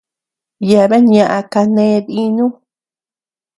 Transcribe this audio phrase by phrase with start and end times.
[0.69, 2.45] Yeabean ñaʼa kané dínu.